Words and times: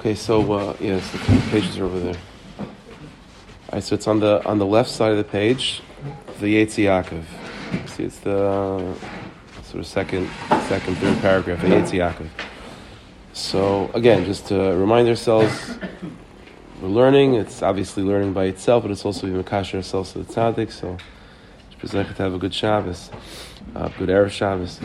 Okay, 0.00 0.14
so 0.14 0.50
uh, 0.50 0.74
yes, 0.80 1.12
the 1.12 1.18
pages 1.50 1.76
are 1.76 1.84
over 1.84 2.00
there. 2.00 2.16
All 2.58 2.66
right, 3.74 3.82
so 3.82 3.94
it's 3.94 4.06
on 4.06 4.18
the 4.18 4.42
on 4.46 4.58
the 4.58 4.64
left 4.64 4.88
side 4.88 5.10
of 5.10 5.18
the 5.18 5.24
page, 5.24 5.82
the 6.40 6.56
Yetzi. 6.56 6.88
See, 7.86 8.04
it's 8.04 8.18
the 8.20 8.34
uh, 8.34 8.94
sort 9.62 9.80
of 9.80 9.86
second, 9.86 10.26
second, 10.68 10.96
third 10.96 11.18
paragraph, 11.18 11.60
the 11.60 11.68
Yetzi. 11.68 12.28
So 13.34 13.90
again, 13.92 14.24
just 14.24 14.46
to 14.46 14.54
remind 14.74 15.06
ourselves, 15.06 15.76
we're 16.80 16.88
learning. 16.88 17.34
It's 17.34 17.62
obviously 17.62 18.02
learning 18.02 18.32
by 18.32 18.44
itself, 18.46 18.84
but 18.84 18.92
it's 18.92 19.04
also 19.04 19.26
we 19.26 19.34
makash 19.34 19.74
ourselves 19.74 20.12
to 20.12 20.20
the 20.20 20.32
tzaddik. 20.32 20.72
So, 20.72 20.96
to 21.82 22.04
have 22.04 22.32
a 22.32 22.38
good 22.38 22.54
Shabbos, 22.54 23.10
uh, 23.76 23.88
good 23.98 24.08
Erev 24.08 24.30
Shabbos. 24.30 24.80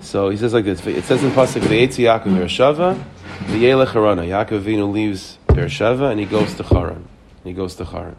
So 0.00 0.30
he 0.30 0.38
says 0.38 0.54
like 0.54 0.64
this. 0.64 0.86
It 0.86 1.04
says 1.04 1.22
in 1.22 1.32
pasuk 1.32 1.60
the 1.60 1.68
V'etzi 1.68 2.04
Yaakov 2.04 2.34
Bereshava, 2.34 3.04
V'yelech 3.46 3.88
Harana. 3.88 4.26
Yaakov 4.26 4.62
Avinu 4.62 4.92
leaves 4.92 5.38
Beersheva 5.48 6.10
and 6.10 6.20
he 6.20 6.26
goes 6.26 6.54
to 6.54 6.62
Haran. 6.62 7.08
He 7.42 7.52
goes 7.52 7.74
to 7.76 7.84
Haran. 7.84 8.16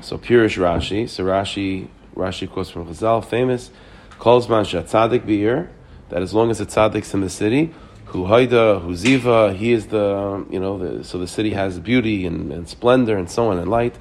So 0.00 0.18
Purish 0.18 0.56
Rashi. 0.56 1.08
So 1.08 1.24
Rashi, 1.24 1.88
Rashi 2.14 2.50
quotes 2.50 2.70
from 2.70 2.86
Chazal, 2.86 3.24
famous, 3.24 3.70
calls 4.18 4.48
man 4.48 4.64
Tzaddik 4.64 5.26
Beir. 5.26 5.70
That 6.08 6.22
as 6.22 6.32
long 6.32 6.50
as 6.50 6.58
the 6.58 6.66
tzaddik's 6.66 7.14
in 7.14 7.20
the 7.20 7.30
city, 7.30 7.74
who 8.06 8.26
haida, 8.26 8.78
who 8.78 8.92
ziva, 8.92 9.54
he 9.54 9.72
is 9.72 9.88
the 9.88 10.46
you 10.50 10.60
know 10.60 10.78
the, 10.78 11.04
so 11.04 11.18
the 11.18 11.26
city 11.26 11.50
has 11.50 11.80
beauty 11.80 12.26
and, 12.26 12.52
and 12.52 12.68
splendor 12.68 13.16
and 13.16 13.28
so 13.28 13.48
on 13.50 13.58
and 13.58 13.68
light. 13.68 13.96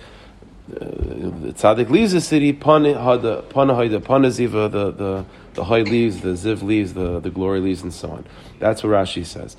Uh, 0.69 0.79
the 0.79 1.53
tzaddik 1.55 1.89
leaves 1.89 2.11
the 2.11 2.21
city, 2.21 2.53
pana 2.53 2.99
haida, 3.01 3.41
pana 3.43 3.73
haida, 3.73 3.99
pana 3.99 4.27
ziva, 4.27 4.71
the 4.71 4.91
the 4.91 5.25
the 5.55 5.63
high 5.63 5.81
leaves, 5.81 6.21
the 6.21 6.29
ziv 6.29 6.61
leaves, 6.61 6.93
the, 6.93 7.19
the 7.19 7.29
glory 7.29 7.59
leaves, 7.59 7.81
and 7.81 7.93
so 7.93 8.11
on. 8.11 8.25
That's 8.59 8.83
what 8.83 8.91
Rashi 8.91 9.25
says. 9.25 9.57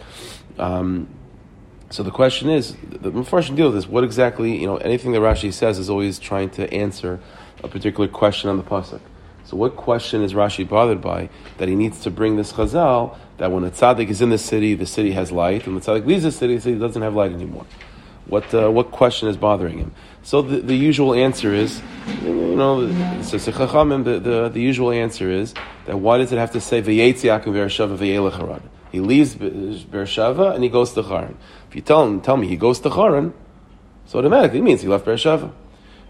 Um, 0.59 1.09
so 1.91 2.02
the 2.02 2.10
question 2.10 2.51
is, 2.51 2.74
the 2.91 3.12
Mepharshim 3.12 3.55
deal 3.56 3.66
with 3.66 3.77
this. 3.77 3.88
What 3.88 4.02
exactly, 4.02 4.59
you 4.59 4.66
know, 4.66 4.77
anything 4.79 5.12
that 5.12 5.20
Rashi 5.20 5.52
says 5.52 5.79
is 5.79 5.88
always 5.88 6.18
trying 6.18 6.51
to 6.51 6.73
answer 6.73 7.21
a 7.63 7.68
particular 7.68 8.09
question 8.09 8.51
on 8.51 8.57
the 8.57 8.63
pasuk. 8.63 9.01
So 9.45 9.57
what 9.57 9.76
question 9.76 10.23
is 10.23 10.35
Rashi 10.35 10.68
bothered 10.68 11.01
by 11.01 11.29
that 11.59 11.68
he 11.68 11.76
needs 11.76 12.01
to 12.01 12.10
bring 12.10 12.37
this 12.37 12.52
chazal 12.52 13.16
that 13.38 13.52
when 13.52 13.63
a 13.63 13.71
tzaddik 13.71 14.09
is 14.09 14.21
in 14.21 14.30
the 14.30 14.38
city, 14.38 14.74
the 14.74 14.87
city 14.87 15.13
has 15.13 15.30
light, 15.30 15.66
and 15.66 15.76
the 15.76 15.80
tzaddik 15.80 16.04
leaves 16.04 16.24
the 16.24 16.32
city, 16.32 16.57
the 16.57 16.60
city 16.63 16.79
doesn't 16.79 17.02
have 17.02 17.15
light 17.15 17.32
anymore. 17.32 17.66
What 18.26 18.52
uh, 18.52 18.68
what 18.68 18.91
question 18.91 19.29
is 19.29 19.37
bothering 19.37 19.79
him? 19.79 19.95
So 20.24 20.43
the, 20.43 20.60
the 20.60 20.74
usual 20.74 21.15
answer 21.15 21.54
is, 21.54 21.80
you 22.24 22.57
know, 22.57 22.85
the, 22.85 24.20
the, 24.20 24.51
the 24.52 24.60
usual 24.60 24.91
answer 24.91 25.30
is 25.30 25.54
that 25.85 25.96
why 25.98 26.18
does 26.18 26.32
it 26.32 26.38
have 26.38 26.51
to 26.52 26.60
say 26.60 26.82
v'yetzi 26.82 27.29
Yaakov 27.30 27.54
Beersheva 27.54 27.96
v'yelech 27.96 28.37
Haran? 28.37 28.68
He 28.96 29.00
leaves 29.00 29.34
Beersheva 29.34 30.54
and 30.54 30.64
he 30.64 30.70
goes 30.70 30.94
to 30.94 31.02
Haran. 31.02 31.36
If 31.68 31.76
you 31.76 31.82
tell 31.82 32.06
him, 32.06 32.22
tell 32.22 32.38
me 32.38 32.48
he 32.48 32.56
goes 32.56 32.80
to 32.80 32.88
Haran, 32.88 33.34
so 34.06 34.18
automatically 34.20 34.60
it 34.60 34.62
means 34.62 34.80
he 34.80 34.88
left 34.88 35.04
Beersheva. 35.04 35.52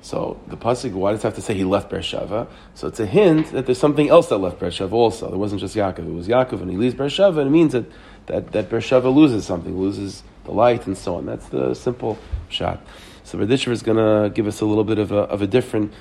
So 0.02 0.40
the 0.46 0.56
pasuk, 0.56 0.92
why 0.92 1.10
does 1.10 1.18
it 1.18 1.24
have 1.24 1.34
to 1.34 1.42
say 1.42 1.54
he 1.54 1.64
left 1.64 1.90
Beersheva? 1.90 2.46
So 2.74 2.86
it's 2.86 3.00
a 3.00 3.06
hint 3.06 3.50
that 3.50 3.66
there's 3.66 3.80
something 3.80 4.08
else 4.08 4.28
that 4.28 4.38
left 4.38 4.60
Beersheva 4.60 4.92
also. 4.92 5.32
It 5.32 5.36
wasn't 5.36 5.62
just 5.62 5.74
Yaakov. 5.74 6.06
It 6.06 6.12
was 6.12 6.28
Yaakov 6.28 6.62
and 6.62 6.70
he 6.70 6.76
leaves 6.76 6.94
Beersheva 6.94 7.38
and 7.38 7.48
it 7.48 7.50
means 7.50 7.72
that, 7.72 7.86
that, 8.26 8.52
that 8.52 8.70
Beersheva 8.70 9.12
loses 9.12 9.44
something, 9.44 9.76
loses 9.76 10.22
the 10.44 10.52
light 10.52 10.86
and 10.86 10.96
so 10.96 11.16
on. 11.16 11.26
That's 11.26 11.48
the 11.48 11.74
simple 11.74 12.18
shot. 12.48 12.80
So 13.24 13.36
Radisher 13.36 13.72
is 13.72 13.82
going 13.82 13.98
to 13.98 14.30
give 14.32 14.46
us 14.46 14.60
a 14.60 14.64
little 14.64 14.84
bit 14.84 15.00
of 15.00 15.10
a, 15.10 15.22
of 15.22 15.42
a 15.42 15.48
different 15.48 15.92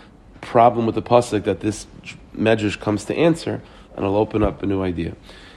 problem 0.41 0.85
with 0.85 0.93
the 0.93 1.01
pasuk 1.01 1.45
that 1.45 1.61
this 1.61 1.87
medrash 2.37 2.79
comes 2.79 3.05
to 3.05 3.15
answer, 3.15 3.63
and 3.95 4.05
I'll 4.05 4.17
open 4.17 4.43
up 4.43 4.61
a 4.61 4.67
new 4.67 4.83
idea. 4.83 5.15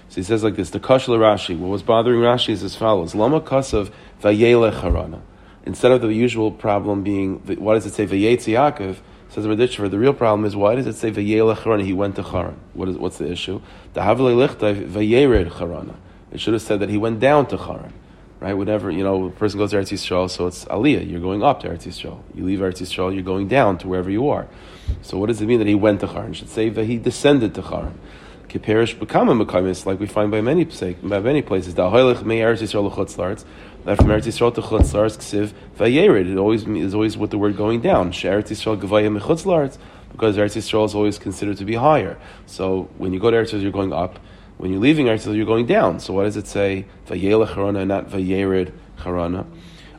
So 0.09 0.17
he 0.17 0.23
says 0.23 0.43
like 0.43 0.57
this: 0.57 0.71
the 0.71 0.81
kashla 0.81 1.19
Rashi. 1.19 1.59
What 1.59 1.69
was 1.69 1.83
bothering 1.83 2.21
Rashi 2.21 2.51
is 2.51 2.63
as 2.63 2.75
follows: 2.77 3.15
Lama 3.15 3.41
kasav 3.41 3.91
vayelech 4.23 4.81
harana. 4.81 5.21
Instead 5.65 5.93
of 5.93 6.01
the 6.01 6.09
usual 6.09 6.51
problem 6.51 7.03
being, 7.03 7.41
why 7.59 7.75
does 7.75 7.87
it 7.87 7.93
say 7.93 8.07
vayetzi 8.07 8.55
Yaakov? 8.55 8.99
Says 9.31 9.45
the 9.45 9.51
Raditcher, 9.51 9.91
the 9.91 9.99
real 9.99 10.15
problem 10.15 10.47
is 10.47 10.57
why 10.57 10.75
does 10.75 10.87
it 10.87 10.95
say 10.95 11.11
vayelech 11.11 11.59
harana? 11.59 11.85
He 11.85 11.93
went 11.93 12.17
to 12.17 12.23
Haran. 12.23 12.59
What 12.73 12.89
is 12.89 12.97
what's 12.97 13.19
the 13.19 13.31
issue? 13.31 13.61
The 13.93 14.03
havle 14.03 14.27
lichtay 14.27 14.89
vayered 14.89 15.51
harana. 15.51 15.97
It 16.31 16.41
should 16.41 16.55
have 16.55 16.63
said 16.63 16.81
that 16.81 16.89
he 16.89 16.99
went 16.99 17.21
down 17.21 17.47
to 17.49 17.57
Haran 17.57 17.93
right? 18.41 18.55
Whenever 18.55 18.91
you 18.91 19.03
know 19.03 19.27
a 19.27 19.31
person 19.31 19.59
goes 19.59 19.71
to 19.71 19.77
Eretz 19.77 19.93
Yisrael, 19.93 20.31
so 20.31 20.47
it's 20.47 20.65
Aliyah. 20.67 21.09
You're 21.09 21.21
going 21.21 21.43
up 21.43 21.61
to 21.61 21.69
Eretz 21.69 21.87
Yisrael. 21.87 22.23
You 22.35 22.45
leave 22.45 22.61
Eretz 22.61 22.81
Yisrael, 22.81 23.13
you're 23.13 23.23
going 23.23 23.49
down 23.49 23.79
to 23.79 23.89
wherever 23.89 24.11
you 24.11 24.29
are. 24.29 24.47
So 25.03 25.19
what 25.19 25.27
does 25.27 25.41
it 25.41 25.47
mean 25.47 25.59
that 25.59 25.67
he 25.67 25.75
went 25.75 26.01
to 26.01 26.07
Haran? 26.07 26.33
Should 26.33 26.49
say 26.49 26.69
that 26.69 26.85
he 26.85 26.99
descended 26.99 27.55
to 27.57 27.63
Haran. 27.63 27.99
Kiperish 28.49 28.99
become 28.99 29.29
a 29.29 29.35
mekamis, 29.35 29.85
like 29.85 30.01
we 30.01 30.07
find 30.07 30.31
by 30.31 30.41
many 30.41 30.65
by 31.03 31.21
many 31.21 31.43
places. 31.43 31.75
Da 31.75 31.93
hoylech 31.93 32.25
me 32.25 32.39
Eretz 32.39 32.63
Yisrael 32.63 32.91
lechutzlarts. 32.91 33.45
That 33.85 33.99
from 33.99 34.07
Eretz 34.07 34.27
Yisrael 34.27 34.55
to 34.55 34.63
chutzlarts 34.63 35.19
ksiv 35.19 35.53
vayered. 35.77 36.33
It 36.33 36.39
always 36.39 36.67
is 36.67 36.95
always 36.95 37.19
with 37.19 37.31
the 37.31 37.37
word 37.37 37.59
going 37.59 37.83
down. 37.83 38.11
She 38.13 38.27
Eretz 38.27 38.49
Yisrael 38.49 38.81
gevayim 38.81 39.21
mechutzlarts 39.21 39.77
because 40.13 40.39
Eretz 40.39 40.57
Yisrael 40.57 40.87
is 40.87 40.95
always 40.95 41.19
considered 41.19 41.59
to 41.59 41.67
be 41.67 41.75
higher. 41.75 42.17
So 42.47 42.89
when 42.97 43.13
you 43.13 43.21
go 43.21 43.31
to 43.31 43.37
Eretz 43.37 43.53
Yisrael, 43.53 43.63
you're 43.63 43.71
going 43.71 43.93
up. 43.93 44.19
When 44.57 44.71
you're 44.71 44.81
leaving 44.81 45.07
Eretz 45.07 45.27
you're 45.37 45.45
going 45.45 45.67
down. 45.67 46.01
So 46.01 46.15
why 46.15 46.25
does 46.25 46.39
it 46.39 46.47
say 46.47 46.87
Vayelech 47.07 47.49
Harana, 47.49 47.87
not 47.87 48.09
Vayered 48.09 48.73
Harana? 49.01 49.45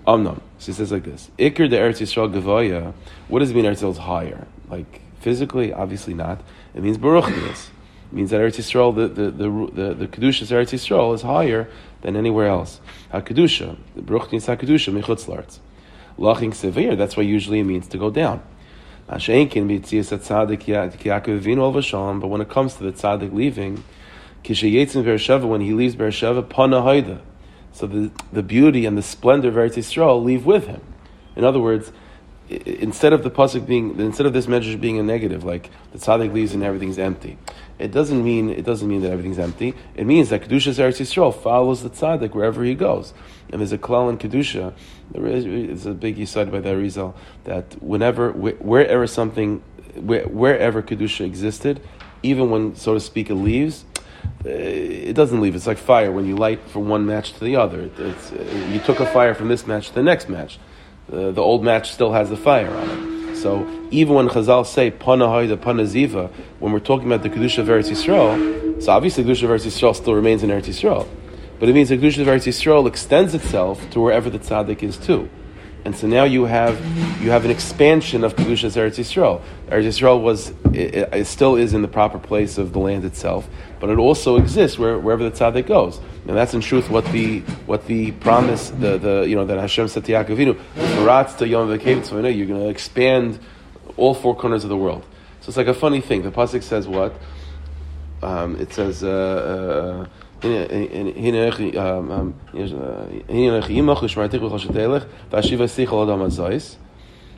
Amnon. 0.08 0.42
So 0.58 0.72
it 0.72 0.76
says 0.76 0.92
like 0.92 1.04
this: 1.04 1.30
Ikir 1.38 1.70
the 1.70 1.76
Eretz 1.76 2.02
Yisrael 2.02 2.34
Gavaya. 2.34 2.94
What 3.28 3.40
does 3.40 3.52
it 3.52 3.56
mean 3.56 3.66
Eretz 3.66 3.84
Yisrael 3.84 3.92
is 3.92 3.98
higher? 4.00 4.48
Like 4.70 5.02
physically, 5.20 5.72
obviously 5.72 6.16
not. 6.16 6.42
It 6.74 6.82
means 6.82 6.98
Baruchnius. 6.98 7.70
Means 8.12 8.32
that 8.32 8.42
Eretz 8.42 8.58
Yisrael, 8.58 8.96
the 8.96 9.08
the 9.08 9.30
the 9.30 9.50
the, 9.72 9.94
the 9.94 10.08
Kedusha 10.08 10.46
Eretz 10.46 10.74
Yisrael 10.74 11.14
is 11.14 11.22
higher 11.22 11.70
than 12.02 12.16
anywhere 12.16 12.48
else. 12.48 12.82
Hakedusha, 13.14 13.78
the 13.96 14.02
Baruchnius 14.02 14.48
Hakedusha 14.48 14.92
Mechutzlarts. 15.00 15.60
Laching 16.18 16.54
severe. 16.54 16.96
That's 16.96 17.16
why 17.16 17.24
usually 17.24 17.60
it 17.60 17.66
means 17.66 17.88
to 17.90 17.98
go 17.98 18.10
down. 18.10 18.42
But 19.08 19.26
when 19.26 19.32
it 22.42 22.50
comes 22.50 22.76
to 22.76 22.84
the 22.84 22.92
tzaddik 22.92 23.34
leaving, 23.34 23.84
when 25.50 25.62
he 25.62 25.74
leaves 25.74 25.96
Beersheva, 25.96 26.48
Pana 26.48 26.82
Haida. 26.82 27.22
So 27.72 27.88
the, 27.88 28.12
the 28.32 28.44
beauty 28.44 28.86
and 28.86 28.98
the 28.98 29.02
splendor 29.02 29.48
of 29.50 29.56
Eretz 29.56 29.78
Yisrael 29.78 30.24
leave 30.24 30.46
with 30.46 30.68
him. 30.68 30.82
In 31.36 31.44
other 31.44 31.60
words, 31.60 31.92
instead 32.50 33.14
of 33.14 33.24
the 33.24 33.32
pasuk 33.32 33.66
being, 33.66 34.00
instead 34.00 34.26
of 34.26 34.34
this 34.34 34.48
measure 34.48 34.78
being 34.78 35.00
a 35.00 35.04
negative, 35.04 35.44
like 35.44 35.70
the 35.92 35.98
tzaddik 36.00 36.34
leaves 36.34 36.54
and 36.54 36.64
everything's 36.64 37.00
empty, 37.00 37.38
it 37.80 37.92
doesn't 37.92 38.24
mean 38.24 38.50
it 38.50 38.66
doesn't 38.66 38.88
mean 38.88 39.02
that 39.02 39.12
everything's 39.12 39.40
empty. 39.40 39.74
It 39.96 40.06
means 40.06 40.30
that 40.30 40.42
kedushas 40.42 40.78
Eretz 40.78 41.00
Yisrael 41.00 41.34
follows 41.34 41.82
the 41.82 41.90
tzaddik 41.90 42.36
wherever 42.36 42.64
he 42.64 42.76
goes. 42.76 43.14
And 43.52 43.62
there's 43.62 43.72
a 43.72 43.78
klal 43.78 44.10
in 44.10 44.18
kedusha. 44.18 44.74
There 45.12 45.26
is, 45.26 45.46
it's 45.46 45.86
a 45.86 45.94
big 45.94 46.18
yisod 46.18 46.52
by 46.52 46.60
the 46.60 46.70
Arizal 46.70 47.16
that 47.46 47.82
whenever, 47.82 48.32
wherever 48.32 49.08
something, 49.08 49.64
wherever 49.96 50.84
kedusha 50.84 51.26
existed, 51.26 51.82
even 52.22 52.52
when 52.52 52.76
so 52.76 52.94
to 52.94 53.00
speak 53.00 53.30
it 53.30 53.36
leaves, 53.36 53.86
uh, 54.46 54.50
it 54.50 55.14
doesn't 55.14 55.42
leave. 55.42 55.56
It's 55.56 55.66
like 55.66 55.78
fire 55.78 56.12
when 56.12 56.26
you 56.26 56.36
light 56.36 56.60
from 56.70 56.90
one 56.90 57.06
match 57.06 57.34
to 57.34 57.44
the 57.44 57.56
other. 57.56 57.90
It's, 57.98 58.32
uh, 58.32 58.68
you 58.72 58.80
took 58.82 59.00
a 59.00 59.06
fire 59.06 59.34
from 59.34 59.48
this 59.48 59.66
match 59.66 59.88
to 59.88 59.96
the 59.96 60.04
next 60.04 60.30
match. 60.30 60.60
Uh, 61.12 61.32
the 61.32 61.42
old 61.42 61.64
match 61.64 61.92
still 61.92 62.12
has 62.12 62.30
the 62.30 62.38
fire 62.38 62.70
on 62.70 62.90
it. 62.90 63.09
So 63.42 63.66
even 63.90 64.16
when 64.16 64.28
Chazal 64.28 64.66
say 64.66 64.92
pana 64.92 65.30
haida 65.30 65.56
pana 65.56 65.84
ziva, 65.84 66.30
when 66.60 66.74
we're 66.74 66.82
talking 66.82 67.08
about 67.08 67.24
the 67.24 67.30
kedusha 67.30 67.60
of 67.60 67.68
Eretz 67.68 67.90
Yisrael, 67.90 68.84
so 68.84 68.92
obviously 68.92 69.24
kedusha 69.24 69.44
of 69.44 69.52
Eretz 69.52 69.66
Yisrael 69.66 69.96
still 69.96 70.14
remains 70.14 70.44
in 70.44 70.50
Eretz 70.50 70.68
Yisrael, 70.68 71.08
but 71.58 71.70
it 71.70 71.74
means 71.74 71.88
the 71.88 71.98
kedusha 71.98 72.20
of 72.20 72.28
Eretz 72.28 72.48
Yisrael 72.48 72.86
extends 72.86 73.34
itself 73.34 73.90
to 73.92 74.02
wherever 74.02 74.30
the 74.30 74.40
tzaddik 74.40 74.84
is 74.84 74.98
too. 74.98 75.30
And 75.86 75.96
so 75.96 76.08
now 76.08 76.26
you 76.26 76.46
have 76.46 76.78
you 77.22 77.32
have 77.32 77.46
an 77.46 77.52
expansion 77.52 78.24
of 78.24 78.36
Kedushas 78.36 78.76
Eretz 78.76 79.00
Yisrael. 79.00 79.42
Eretz 79.68 79.86
Yisrael 79.86 80.22
was 80.22 80.50
it, 80.74 81.10
it, 81.14 81.26
still 81.26 81.56
is 81.56 81.74
in 81.74 81.82
the 81.82 81.88
proper 81.88 82.20
place 82.20 82.58
of 82.58 82.74
the 82.74 82.80
land 82.80 83.06
itself, 83.06 83.48
but 83.80 83.90
it 83.90 83.98
also 83.98 84.36
exists 84.36 84.78
where, 84.78 85.00
wherever 85.00 85.24
the 85.24 85.32
tzaddik 85.32 85.68
goes. 85.68 86.00
And 86.28 86.36
that's 86.36 86.54
in 86.54 86.62
truth 86.62 86.90
what 86.90 87.06
the 87.12 87.40
what 87.66 87.86
the 87.88 88.12
promise 88.12 88.70
the, 88.72 88.98
the 88.98 89.26
you 89.28 89.36
know 89.36 89.46
that 89.46 89.58
Hashem 89.58 89.88
said 89.88 90.04
to 90.06 90.12
Yaakov 90.12 90.58
V'Kev 90.76 92.38
you're 92.38 92.48
going 92.48 92.62
to 92.62 92.70
expand 92.70 93.40
all 93.96 94.14
four 94.14 94.36
corners 94.36 94.64
of 94.64 94.70
the 94.70 94.78
world. 94.78 95.06
So 95.42 95.50
it's 95.50 95.58
like 95.58 95.68
a 95.68 95.74
funny 95.74 96.02
thing. 96.02 96.24
The 96.24 96.32
pasuk 96.32 96.62
says 96.62 96.88
what? 96.88 97.16
Um, 98.22 98.58
it 98.58 98.74
says. 98.74 99.04
Uh, 99.04 100.08
uh, 100.08 100.10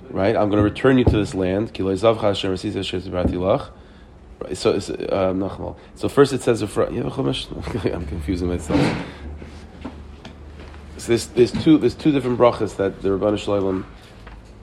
Right, 0.10 0.36
I'm 0.36 0.50
going 0.50 0.58
to 0.58 0.64
return 0.64 0.98
you 0.98 1.06
to 1.06 1.18
this 1.18 1.34
land. 1.34 1.72
So, 4.54 4.74
um, 5.12 5.76
so 5.96 6.10
first 6.10 6.34
it 6.34 6.42
says, 6.42 6.62
I'm 6.78 8.06
confusing 8.08 8.48
myself. 8.48 8.98
So 10.98 11.08
there's, 11.08 11.28
there's 11.28 11.52
two 11.52 11.80
there's 11.80 11.96
two 11.96 12.12
different 12.12 12.38
brachas 12.38 12.76
that 12.78 13.02
the 13.02 13.10
Rabban 13.10 13.40
Shalom, 13.40 13.88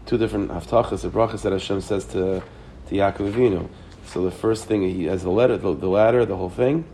two 0.06 0.18
different 0.18 0.50
haftachas, 0.50 1.02
the 1.02 1.08
brachas 1.08 1.42
that 1.42 1.52
Hashem 1.52 1.80
says 1.80 2.04
to 2.06 2.42
to 2.88 2.94
Yaakov 2.94 3.32
Avinu. 3.32 3.68
So 4.06 4.22
the 4.22 4.30
first 4.30 4.66
thing 4.66 4.82
he 4.82 5.04
has 5.04 5.24
the 5.24 5.30
letter, 5.30 5.56
the, 5.56 5.74
the 5.74 5.88
ladder, 5.88 6.24
the 6.24 6.36
whole 6.36 6.50
thing. 6.50 6.84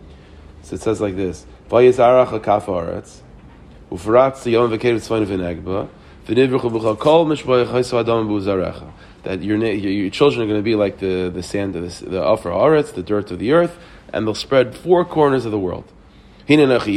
So 0.65 0.75
it 0.75 0.83
says 0.83 1.01
like 1.01 1.15
this: 1.17 1.47
Vayizarach 1.71 2.41
Ufaratz 3.91 4.43
the 4.43 4.51
yom 4.51 4.71
vaketiv 4.71 4.97
tzvayin 4.97 5.27
v'negba. 5.27 5.89
V'nivruchu 6.27 6.71
v'chal 6.73 6.99
kol 6.99 7.27
mishboy 7.27 7.67
chayso 7.67 8.01
adam 8.01 8.29
b'uzarecha. 8.29 8.91
That 9.23 9.43
your, 9.43 9.57
your 9.59 10.11
children 10.11 10.43
are 10.43 10.47
going 10.47 10.59
to 10.59 10.65
be 10.65 10.75
like 10.75 10.99
the, 10.99 11.31
the 11.33 11.43
sand 11.43 11.77
of 11.77 11.83
the, 11.83 12.11
the 12.11 12.23
upper 12.23 12.51
aretz, 12.51 12.93
the 12.93 13.03
dirt 13.03 13.31
of 13.31 13.39
the 13.39 13.53
earth, 13.53 13.79
and 14.13 14.27
they'll 14.27 14.35
spread 14.35 14.77
four 14.77 15.05
corners 15.05 15.45
of 15.47 15.53
the 15.53 15.59
world. 15.59 15.91
But 16.47 16.59
you're, 16.59 16.69
and 16.69 16.91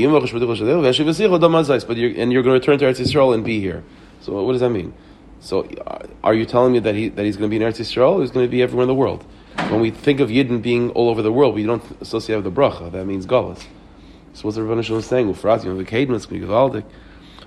you're 2.33 2.43
going 2.43 2.59
to 2.59 2.71
return 2.71 2.79
to 2.79 2.85
Eretz 2.85 2.99
Yisrael 2.99 3.33
and 3.33 3.45
be 3.45 3.61
here. 3.61 3.81
So 4.19 4.43
what 4.43 4.51
does 4.51 4.59
that 4.59 4.71
mean? 4.71 4.93
So 5.39 5.63
uh, 5.63 6.05
are 6.21 6.33
you 6.33 6.45
telling 6.45 6.73
me 6.73 6.79
that 6.79 6.95
he 6.95 7.07
that 7.09 7.23
he's 7.23 7.37
going 7.37 7.49
to 7.49 7.57
be 7.57 7.63
in 7.63 7.71
Eretz 7.71 7.79
Yisrael? 7.79 8.19
He's 8.19 8.31
going 8.31 8.45
to 8.45 8.51
be 8.51 8.61
everywhere 8.61 8.83
in 8.83 8.89
the 8.89 8.95
world. 8.95 9.23
When 9.69 9.81
we 9.81 9.91
think 9.91 10.21
of 10.21 10.29
Yidden 10.29 10.61
being 10.61 10.91
all 10.91 11.09
over 11.09 11.21
the 11.21 11.31
world, 11.31 11.53
we 11.53 11.63
don't 11.63 11.83
associate 11.99 12.37
with 12.37 12.45
the 12.45 12.61
bracha. 12.61 12.89
That 12.89 13.05
means 13.05 13.25
Galus. 13.25 13.65
So 14.31 14.43
what's 14.43 14.55
the 14.55 14.63
Rebbeinu 14.63 14.81
Shalom 14.81 15.01
saying? 15.01 15.33
Ufratz, 15.33 15.65
you 15.65 15.69
know, 15.69 15.77
the 15.77 15.83
be 15.83 16.39
Gavaldik. 16.39 16.85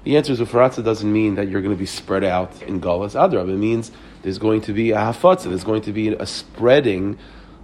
The 0.04 0.18
answer 0.18 0.34
is 0.34 0.40
Ufratza 0.40 0.84
doesn't 0.84 1.10
mean 1.10 1.36
that 1.36 1.48
you're 1.48 1.62
going 1.62 1.74
to 1.74 1.78
be 1.78 1.86
spread 1.86 2.22
out 2.22 2.60
in 2.62 2.78
Galus. 2.78 3.14
Adrab, 3.14 3.48
it 3.48 3.56
means 3.56 3.90
there's 4.22 4.36
going 4.36 4.60
to 4.62 4.74
be 4.74 4.90
a 4.90 4.96
hafatza. 4.96 5.44
There's 5.44 5.64
going 5.64 5.80
to 5.82 5.92
be 5.92 6.08
a 6.08 6.26
spreading 6.26 7.18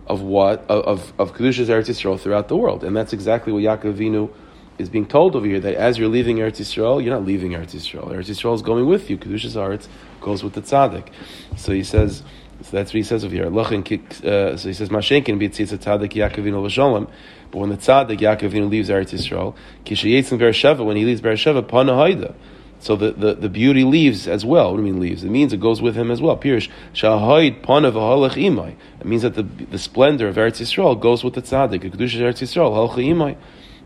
of 0.06 0.22
what 0.22 0.64
of 0.70 1.12
of 1.18 1.34
Kedushas 1.34 1.66
Eretz 1.66 1.88
Yisrael 1.88 2.18
throughout 2.18 2.48
the 2.48 2.56
world, 2.56 2.82
and 2.82 2.96
that's 2.96 3.12
exactly 3.12 3.52
what 3.52 3.62
Yaakov 3.62 3.94
Avinu 3.94 4.30
is 4.78 4.88
being 4.88 5.06
told 5.06 5.36
over 5.36 5.46
here. 5.46 5.60
That 5.60 5.74
as 5.74 5.98
you're 5.98 6.08
leaving 6.08 6.38
Eretz 6.38 6.60
Yisrael, 6.60 7.04
you're 7.04 7.12
not 7.12 7.26
leaving 7.26 7.52
Eretz 7.52 7.74
Yisrael. 7.74 8.08
Eretz 8.08 8.30
Yisrael 8.30 8.54
is 8.54 8.62
going 8.62 8.86
with 8.86 9.10
you. 9.10 9.18
Kedushas 9.18 9.54
Eretz 9.54 9.86
goes 10.22 10.42
with 10.42 10.54
the 10.54 10.62
tzaddik. 10.62 11.08
So 11.56 11.72
he 11.72 11.84
says. 11.84 12.22
So 12.62 12.76
that's 12.76 12.90
what 12.90 12.96
he 12.96 13.02
says 13.02 13.24
over 13.24 13.34
here. 13.34 13.46
Uh, 13.46 14.56
so 14.56 14.68
he 14.68 14.74
says, 14.74 14.88
Mashenkin 14.88 15.38
b'tzitz 15.38 15.76
tzaddik 15.76 16.12
Yaakov 16.12 16.44
Avinu 16.44 16.64
l'shalom. 16.64 17.06
But 17.50 17.58
when 17.58 17.70
the 17.70 17.76
tzaddik 17.76 18.18
Yaakov 18.18 18.50
Avinu 18.50 18.70
leaves 18.70 18.88
Eretz 18.88 19.12
Yisrael, 19.12 19.54
kishayetzin 19.84 20.38
Beersheva, 20.38 20.84
when 20.84 20.96
he 20.96 21.04
leaves 21.04 21.20
Beersheva, 21.20 21.62
panahayda. 21.62 22.34
So 22.78 22.94
the, 22.94 23.12
the, 23.12 23.34
the 23.34 23.48
beauty 23.48 23.84
leaves 23.84 24.28
as 24.28 24.44
well. 24.44 24.70
What 24.70 24.78
do 24.78 24.86
you 24.86 24.92
mean 24.92 25.00
leaves? 25.00 25.24
It 25.24 25.30
means 25.30 25.52
it 25.52 25.60
goes 25.60 25.80
with 25.80 25.96
him 25.96 26.10
as 26.10 26.20
well. 26.20 26.36
Pirish 26.36 26.70
shahaid 26.94 27.62
pana 27.62 27.90
v'halach 27.90 28.34
imai. 28.34 28.76
It 29.00 29.06
means 29.06 29.22
that 29.22 29.34
the 29.34 29.42
the 29.42 29.78
splendor 29.78 30.28
of 30.28 30.36
Eretz 30.36 30.60
Yisrael 30.60 31.00
goes 31.00 31.24
with 31.24 31.34
the 31.34 31.42
tzaddik. 31.42 31.80
Kedushas 31.82 32.20
Eretz 32.20 32.42
Yisrael 32.42 32.72
halach 32.72 32.96
imai. 32.96 33.36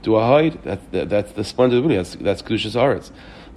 Do 0.03 0.17
a 0.17 0.27
hide? 0.27 0.63
That, 0.65 0.93
that, 0.93 1.09
that's 1.09 1.33
the 1.33 1.45
splendor 1.45 1.77
of 1.77 1.83
the 1.83 1.89
beauty. 1.89 2.03
That's 2.03 2.17
that's 2.17 2.43
kedushas 2.43 2.75
Eretz. 2.75 3.11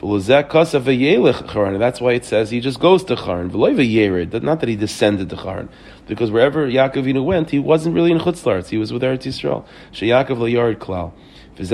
That's 0.03 2.01
why 2.01 2.11
it 2.11 2.25
says 2.25 2.49
he 2.49 2.59
just 2.59 2.79
goes 2.81 3.05
to 3.05 3.15
Charan. 3.15 3.47
Not 3.47 4.59
that 4.59 4.67
he 4.67 4.75
descended 4.75 5.29
to 5.29 5.37
Charan. 5.37 5.69
Because 6.07 6.29
wherever 6.29 6.67
Yaakov 6.67 7.05
Avinu 7.05 7.23
went, 7.23 7.51
he 7.51 7.59
wasn't 7.59 7.95
really 7.95 8.11
in 8.11 8.19
Chutzlaritz. 8.19 8.67
He 8.67 8.77
was 8.77 8.91
with 8.91 9.01
Eretz 9.01 9.23
Yisrael. 9.23 9.63
Sheyakov 9.93 10.39
Yared 10.51 10.75
Klal. 10.75 11.13
And 11.55 11.67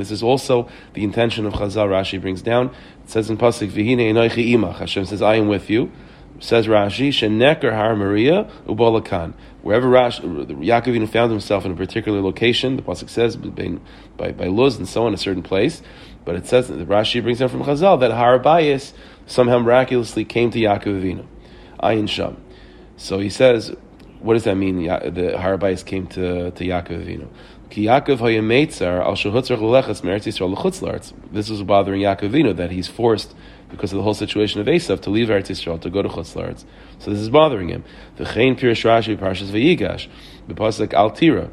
this 0.00 0.10
is 0.10 0.22
also 0.22 0.68
the 0.94 1.02
intention 1.02 1.46
of 1.46 1.54
Chazal. 1.54 1.88
Rashi 1.88 2.20
brings 2.20 2.42
down. 2.42 2.70
It 3.02 3.10
says 3.10 3.30
in 3.30 3.38
pasuk. 3.38 3.72
Hashem 4.78 5.04
says, 5.06 5.22
"I 5.22 5.36
am 5.36 5.48
with 5.48 5.70
you." 5.70 5.90
Says 6.38 6.66
Rashi, 6.66 7.08
"Sheneker 7.08 7.72
har 7.72 7.96
Moriah 7.96 8.50
ubalakan." 8.66 9.34
Wherever 9.62 9.88
Rashi, 9.88 10.46
Yaakov 10.46 11.08
found 11.10 11.30
himself 11.30 11.66
in 11.66 11.72
a 11.72 11.76
particular 11.76 12.22
location, 12.22 12.76
the 12.76 12.82
pasuk 12.82 13.10
says 13.10 13.36
by, 13.36 14.32
by, 14.32 14.46
Luz 14.46 14.78
and 14.78 14.88
so 14.88 15.04
on, 15.04 15.12
a 15.12 15.18
certain 15.18 15.42
place. 15.42 15.82
But 16.24 16.36
it 16.36 16.46
says 16.46 16.68
that 16.68 16.88
Rashi 16.88 17.22
brings 17.22 17.40
down 17.40 17.50
from 17.50 17.62
Chazal 17.62 18.00
that 18.00 18.10
Har 18.10 18.38
Bayis 18.38 18.94
somehow 19.26 19.58
miraculously 19.58 20.24
came 20.24 20.50
to 20.52 20.58
Yaakov 20.58 21.02
Avinu, 21.02 21.26
Ayin 21.82 22.08
Sham. 22.08 22.38
So 22.96 23.18
he 23.18 23.28
says, 23.28 23.76
what 24.20 24.32
does 24.34 24.44
that 24.44 24.56
mean? 24.56 24.84
The 24.84 25.36
Har 25.38 25.58
Bayis 25.58 25.84
came 25.84 26.06
to 26.08 26.50
to 26.52 26.64
Yaakov 26.64 27.04
Avinu. 27.04 27.28
This 27.72 27.78
is 31.50 31.62
bothering 31.62 32.00
Yaakov 32.00 32.30
Avinu 32.30 32.56
that 32.56 32.70
he's 32.70 32.88
forced 32.88 33.34
because 33.70 33.92
of 33.92 33.96
the 33.96 34.02
whole 34.02 34.14
situation 34.14 34.60
of 34.60 34.66
Esav 34.66 35.00
to 35.02 35.10
leave 35.10 35.28
Eretz 35.28 35.48
Yisrael 35.48 35.80
to 35.80 35.90
go 35.90 36.02
to 36.02 36.08
chutz 36.08 36.34
la'aretz. 36.34 36.64
So 36.98 37.10
this 37.10 37.20
is 37.20 37.30
bothering 37.30 37.68
him. 37.68 37.84
The 38.16 38.24
Chain 38.24 38.56
Pirish 38.56 38.84
Rashi 38.84 39.16
Parshas 39.16 39.50
Vayigash, 39.50 40.08
the 40.48 40.54
pasuk 40.54 40.92
Al 40.92 41.10
Tira. 41.10 41.50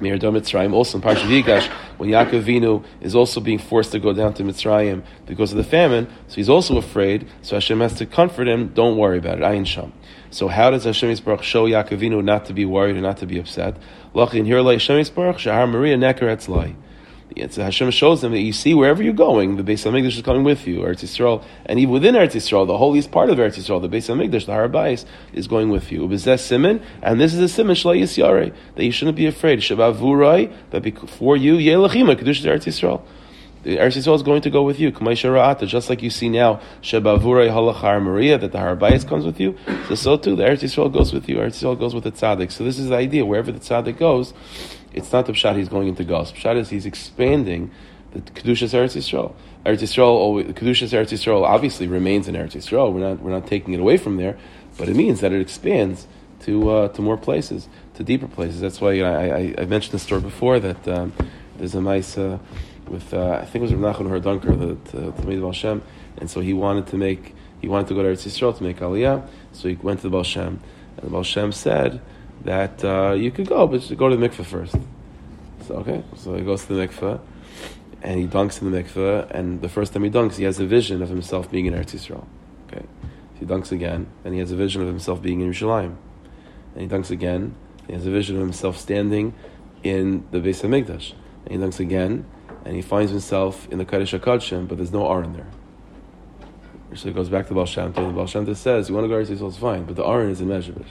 Mitzrayim, 0.00 0.72
also 0.72 0.98
in 0.98 1.04
Parshat 1.04 1.42
Yigash, 1.42 1.68
when 1.96 2.08
Yaakov 2.08 2.42
Avinu 2.42 2.84
is 3.00 3.14
also 3.14 3.40
being 3.40 3.58
forced 3.58 3.92
to 3.92 4.00
go 4.00 4.12
down 4.12 4.34
to 4.34 4.42
Mitzrayim 4.42 5.04
because 5.26 5.52
of 5.52 5.58
the 5.58 5.64
famine, 5.64 6.08
so 6.28 6.34
he's 6.34 6.48
also 6.48 6.76
afraid. 6.76 7.28
So 7.42 7.56
Hashem 7.56 7.80
has 7.80 7.94
to 7.94 8.06
comfort 8.06 8.48
him. 8.48 8.68
Don't 8.68 8.96
worry 8.96 9.18
about 9.18 9.38
it. 9.38 9.42
Ayin 9.42 9.66
Sham. 9.66 9.92
So 10.30 10.48
how 10.48 10.70
does 10.70 10.84
Hashem 10.84 11.10
Yisbarach 11.10 11.42
show 11.42 11.66
Yaakov 11.66 11.98
Avinu 11.98 12.24
not 12.24 12.46
to 12.46 12.52
be 12.52 12.64
worried 12.64 12.96
and 12.96 13.02
not 13.02 13.18
to 13.18 13.26
be 13.26 13.38
upset? 13.38 13.76
Luckily, 14.14 14.40
in 14.40 14.46
here, 14.46 14.62
Hashem 14.62 14.96
Yisbarach, 14.96 15.38
Shahar 15.38 15.66
Maria 15.66 15.96
Neker 15.96 16.22
Etzlai. 16.22 16.74
It's, 17.34 17.56
Hashem 17.56 17.90
shows 17.92 18.20
them 18.20 18.32
that 18.32 18.40
you 18.40 18.52
see 18.52 18.74
wherever 18.74 19.02
you're 19.02 19.14
going, 19.14 19.56
the 19.56 19.62
Beis 19.62 19.90
Hamikdash 19.90 20.16
is 20.16 20.22
coming 20.22 20.44
with 20.44 20.66
you, 20.66 20.80
Eretz 20.80 21.02
Yisrael, 21.02 21.42
and 21.64 21.78
even 21.78 21.92
within 21.92 22.14
Eretz 22.14 22.32
Yisrael, 22.32 22.66
the 22.66 22.76
holiest 22.76 23.10
part 23.10 23.30
of 23.30 23.38
Eretz 23.38 23.58
Yisrael, 23.58 23.80
the 23.80 23.88
Beis 23.88 24.08
Hamikdash, 24.08 24.46
the 24.46 24.52
Harabais, 24.52 25.06
is 25.32 25.48
going 25.48 25.70
with 25.70 25.90
you. 25.90 26.14
Simon, 26.36 26.82
and 27.02 27.20
this 27.20 27.32
is 27.32 27.40
a 27.40 27.48
Simon 27.48 27.74
Shlai 27.74 28.02
Yisyare, 28.02 28.54
that 28.74 28.84
you 28.84 28.92
shouldn't 28.92 29.16
be 29.16 29.26
afraid. 29.26 29.60
Shabavurai, 29.60 30.52
that 30.70 30.82
before 30.82 31.36
you, 31.36 31.56
Yelachima, 31.56 32.16
Kedush 32.16 32.42
Eretz 32.44 32.66
Yisrael. 32.66 33.02
The 33.62 33.76
Eretz 33.76 33.96
Yisrael 33.96 34.16
is 34.16 34.22
going 34.22 34.42
to 34.42 34.50
go 34.50 34.64
with 34.64 34.80
you. 34.80 34.90
Just 34.90 35.88
like 35.88 36.02
you 36.02 36.10
see 36.10 36.28
now, 36.28 36.60
Shabavurai 36.82 37.48
Halachar 37.48 38.02
Maria, 38.02 38.36
that 38.36 38.50
the 38.50 38.58
Harabais 38.58 39.08
comes 39.08 39.24
with 39.24 39.38
you. 39.38 39.56
So, 39.88 39.94
so 39.94 40.16
too, 40.16 40.34
the 40.34 40.42
Eretz 40.42 40.64
Yisrael 40.64 40.92
goes 40.92 41.12
with 41.12 41.28
you. 41.28 41.36
Eretz 41.36 41.62
Yisrael 41.62 41.78
goes 41.78 41.94
with 41.94 42.04
the 42.04 42.12
Tzaddik. 42.12 42.50
So 42.50 42.64
this 42.64 42.78
is 42.78 42.88
the 42.88 42.96
idea. 42.96 43.24
Wherever 43.24 43.52
the 43.52 43.60
Tzaddik 43.60 43.98
goes, 43.98 44.34
it's 44.92 45.12
not 45.12 45.26
the 45.26 45.32
Pshat 45.32 45.56
he's 45.56 45.68
going 45.68 45.88
into 45.88 46.04
Gas. 46.04 46.32
Pshat 46.32 46.56
is 46.56 46.70
he's 46.70 46.86
expanding 46.86 47.70
the 48.12 48.20
Kedushas 48.20 48.74
Eretz 48.74 48.96
Yisrael. 48.96 49.34
Eretz 49.64 49.80
Yisrael, 49.80 50.52
Kedushas 50.52 50.92
Eretz 50.92 51.12
Yisrael 51.12 51.44
obviously 51.44 51.86
remains 51.86 52.28
in 52.28 52.34
Eretz 52.34 52.52
Yisrael. 52.52 52.92
We're 52.92 53.00
not, 53.00 53.20
we're 53.20 53.30
not 53.30 53.46
taking 53.46 53.74
it 53.74 53.80
away 53.80 53.96
from 53.96 54.16
there, 54.16 54.36
but 54.76 54.88
it 54.88 54.96
means 54.96 55.20
that 55.20 55.32
it 55.32 55.40
expands 55.40 56.06
to, 56.40 56.70
uh, 56.70 56.88
to 56.88 57.02
more 57.02 57.16
places, 57.16 57.68
to 57.94 58.04
deeper 58.04 58.28
places. 58.28 58.60
That's 58.60 58.80
why 58.80 59.00
I, 59.00 59.26
I, 59.26 59.54
I 59.58 59.64
mentioned 59.64 59.94
the 59.94 59.98
story 59.98 60.20
before 60.20 60.60
that 60.60 60.88
um, 60.88 61.12
there's 61.56 61.74
a 61.74 61.80
nice, 61.80 62.18
uh, 62.18 62.38
with, 62.88 63.14
uh, 63.14 63.38
I 63.40 63.44
think 63.44 63.56
it 63.56 63.72
was 63.72 63.74
Rav 63.74 63.96
Nachman 63.96 64.08
Horodenker, 64.08 64.58
the, 64.58 64.98
the, 64.98 65.10
the 65.12 65.36
Baal 65.40 65.52
Shem, 65.52 65.82
and 66.18 66.28
so 66.28 66.40
he 66.40 66.52
wanted 66.52 66.88
to 66.88 66.96
make, 66.96 67.34
he 67.60 67.68
wanted 67.68 67.88
to 67.88 67.94
go 67.94 68.02
to 68.02 68.08
Eretz 68.08 68.26
Yisrael 68.26 68.56
to 68.56 68.62
make 68.62 68.80
Aliyah, 68.80 69.26
so 69.52 69.68
he 69.68 69.76
went 69.76 70.00
to 70.00 70.04
the 70.04 70.10
Baal 70.10 70.24
Shem, 70.24 70.60
and 70.96 71.06
the 71.06 71.10
Baal 71.10 71.22
Shem 71.22 71.52
said 71.52 72.00
that 72.44 72.84
uh, 72.84 73.12
you 73.12 73.30
could 73.30 73.48
go, 73.48 73.66
but 73.66 73.80
go 73.96 74.08
to 74.08 74.16
the 74.16 74.28
mikveh 74.28 74.44
first. 74.44 74.76
So 75.66 75.76
okay, 75.76 76.02
so 76.16 76.34
he 76.34 76.42
goes 76.42 76.64
to 76.66 76.74
the 76.74 76.86
mikveh, 76.86 77.20
and 78.02 78.18
he 78.18 78.26
dunks 78.26 78.60
in 78.60 78.70
the 78.70 78.82
mikveh, 78.82 79.30
and 79.30 79.60
the 79.60 79.68
first 79.68 79.92
time 79.92 80.04
he 80.04 80.10
dunks, 80.10 80.36
he 80.36 80.44
has 80.44 80.58
a 80.58 80.66
vision 80.66 81.02
of 81.02 81.08
himself 81.08 81.50
being 81.50 81.66
in 81.66 81.74
Eretz 81.74 81.94
Yisrael. 81.94 82.26
Okay, 82.66 82.84
he 83.38 83.46
dunks 83.46 83.70
again, 83.70 84.08
and 84.24 84.34
he 84.34 84.40
has 84.40 84.50
a 84.50 84.56
vision 84.56 84.82
of 84.82 84.88
himself 84.88 85.22
being 85.22 85.40
in 85.40 85.50
Yerushalayim. 85.50 85.96
And 86.74 86.82
he 86.82 86.88
dunks 86.88 87.10
again, 87.10 87.54
he 87.86 87.92
has 87.92 88.06
a 88.06 88.10
vision 88.10 88.36
of 88.36 88.42
himself 88.42 88.76
standing 88.78 89.34
in 89.82 90.24
the 90.30 90.38
Beis 90.38 90.62
Hamikdash. 90.62 91.14
And 91.44 91.52
he 91.52 91.58
dunks 91.58 91.80
again, 91.80 92.24
and 92.64 92.74
he 92.74 92.82
finds 92.82 93.10
himself 93.10 93.68
in 93.70 93.78
the 93.78 93.84
Kodesh 93.84 94.18
HaKodashim, 94.18 94.68
but 94.68 94.78
there's 94.78 94.92
no 94.92 95.10
Aron 95.10 95.32
there. 95.32 95.48
So 96.94 97.08
he 97.08 97.14
goes 97.14 97.28
back 97.28 97.48
to 97.48 97.54
Baal 97.54 97.66
Shem 97.66 97.92
Tov, 97.92 98.06
and 98.06 98.14
Baal 98.14 98.26
Shem 98.26 98.46
Tov 98.46 98.56
says, 98.56 98.88
you 98.88 98.94
want 98.94 99.04
to 99.04 99.08
go 99.08 99.22
to 99.22 99.24
Eretz 99.24 99.36
Yisrael, 99.36 99.48
it's 99.48 99.58
fine, 99.58 99.84
but 99.84 99.96
the 99.96 100.04
Aron 100.04 100.30
is 100.30 100.40
in 100.40 100.48
Mezhebesh. 100.48 100.88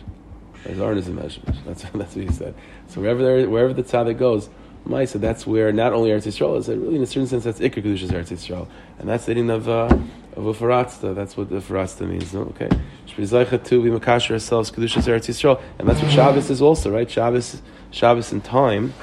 The 0.64 0.84
Aron 0.84 0.98
is 0.98 1.08
Mezhebesh. 1.08 1.66
That's, 1.66 1.84
that's 1.84 2.16
what 2.16 2.26
he 2.26 2.32
said. 2.32 2.56
So 2.88 3.02
wherever 3.02 3.24
there, 3.24 3.50
wherever 3.50 3.74
the 3.74 3.84
tzaddik 3.84 4.18
goes, 4.18 4.50
Maisa, 4.88 5.20
that's 5.20 5.46
where 5.46 5.72
not 5.72 5.94
only 5.94 6.10
Eretz 6.10 6.26
Yisrael 6.26 6.58
is, 6.58 6.68
really 6.68 6.96
in 6.96 7.04
a 7.04 7.06
certain 7.06 7.28
sense 7.28 7.44
that's 7.44 7.60
Iker 7.60 7.84
Kedushas 7.84 8.10
Eretz 8.10 8.32
Yisrael, 8.32 8.68
and 8.98 9.08
that's 9.08 9.26
the 9.26 9.36
meaning 9.36 9.52
of 9.52 9.70
uh, 9.70 9.96
of 10.36 10.46
a 10.48 10.54
faratzta. 10.54 11.14
That's 11.14 11.38
what 11.38 11.50
the 11.50 11.58
faratzta 11.58 12.08
means. 12.08 12.34
No? 12.34 12.42
Okay, 12.42 12.70
Shprizaycha 13.08 13.64
to 13.64 13.84
be 13.84 13.90
makasher 13.90 14.32
ourselves 14.32 14.72
Kedushas 14.72 15.04
Eretz 15.04 15.30
Yisrael, 15.30 15.62
and 15.78 15.88
that's 15.88 16.02
what 16.02 16.12
Shabbos 16.12 16.50
is 16.50 16.64
also, 16.64 16.92
right? 16.92 17.10
Shabbos, 17.10 17.62
Shabbos 17.92 18.34
in 18.34 18.42
time, 18.42 18.94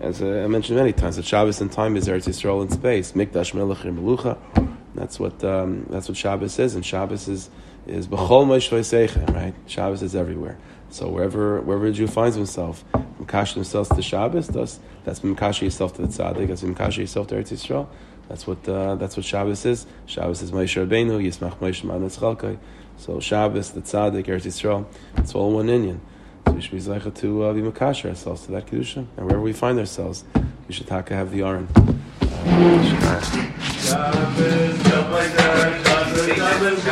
as 0.00 0.20
uh, 0.20 0.42
I 0.44 0.48
mentioned 0.48 0.78
many 0.78 0.92
times, 0.92 1.16
that 1.16 1.24
Shabbos 1.24 1.62
in 1.62 1.70
time 1.70 1.96
is 1.96 2.08
Eretz 2.08 2.28
Yisrael 2.28 2.62
in 2.62 2.70
space. 2.70 3.12
Mikdash 3.12 3.54
Melech 3.54 3.78
Melucha. 3.78 4.36
That's 4.94 5.18
what 5.18 5.42
um, 5.44 5.86
that's 5.88 6.08
what 6.08 6.18
Shabbos 6.18 6.58
is, 6.58 6.74
and 6.74 6.84
Shabbos 6.84 7.26
is 7.26 7.48
is 7.86 8.06
b'chol 8.06 9.34
right? 9.34 9.54
Shabbos 9.66 10.02
is 10.02 10.14
everywhere. 10.14 10.58
So 10.92 11.08
wherever 11.08 11.58
wherever 11.62 11.86
a 11.86 11.92
Jew 11.92 12.06
finds 12.06 12.36
himself, 12.36 12.84
makash 13.18 13.54
themselves 13.54 13.88
to 13.88 14.02
Shabbos, 14.02 14.48
that's 14.48 14.78
that's 15.04 15.20
makash 15.20 15.62
yourself 15.62 15.94
to 15.94 16.02
the 16.02 16.08
tzaddik, 16.08 16.48
that's 16.48 16.60
makash 16.62 16.98
yourself 16.98 17.28
to 17.28 17.36
Eretz 17.36 17.50
Yisrael. 17.50 17.88
That's 18.28 18.46
what 18.46 18.68
uh, 18.68 18.96
that's 18.96 19.16
what 19.16 19.24
Shabbos 19.24 19.64
is. 19.64 19.86
Shabbos 20.04 20.42
is 20.42 20.52
Moshe 20.52 20.86
Rabbeinu, 20.86 21.18
Yismach 21.26 21.56
Moshe 21.60 21.82
Manas 21.82 22.18
Chalkai. 22.18 22.58
So 22.98 23.20
Shabbos, 23.20 23.70
the 23.70 23.80
tzaddik, 23.80 24.26
Eretz 24.26 24.44
Yisrael, 24.44 24.84
it's 25.16 25.34
all 25.34 25.54
one 25.54 25.70
Indian. 25.70 25.98
So 26.46 26.52
we 26.52 26.60
should 26.60 26.72
be 26.72 26.78
zeicha 26.78 27.14
to 27.20 27.44
uh, 27.44 27.54
be 27.54 27.62
makash 27.62 28.04
ourselves 28.06 28.44
to 28.44 28.52
that 28.52 28.66
kedusha, 28.66 29.06
and 29.16 29.24
wherever 29.24 29.40
we 29.40 29.54
find 29.54 29.78
ourselves, 29.78 30.24
we 30.68 30.74
should 30.74 30.88
taka 30.88 31.14
have 31.14 31.30
the 31.30 31.40
aron. 31.40 31.68
Uh, 36.54 36.72